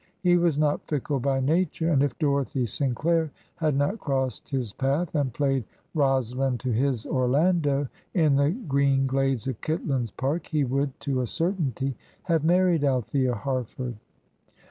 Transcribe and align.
He 0.23 0.35
was 0.35 0.57
not 0.57 0.81
fickle 0.87 1.19
by 1.19 1.39
nature, 1.41 1.91
and 1.91 2.01
if 2.01 2.17
Dorothy 2.17 2.65
Sinclair 2.65 3.29
had 3.57 3.75
not 3.75 3.99
crossed 3.99 4.49
his 4.49 4.73
path, 4.73 5.13
and 5.13 5.31
played 5.31 5.63
Rosalind 5.93 6.59
to 6.61 6.71
his 6.71 7.05
Orlando, 7.05 7.87
in 8.15 8.35
the 8.35 8.49
green 8.49 9.05
glades 9.05 9.47
of 9.47 9.61
Kitlands 9.61 10.09
Park, 10.09 10.47
he 10.47 10.63
would 10.63 10.99
to 11.01 11.21
a 11.21 11.27
certainty 11.27 11.93
have 12.23 12.43
married 12.43 12.83
Althea 12.83 13.35
Harford. 13.35 13.93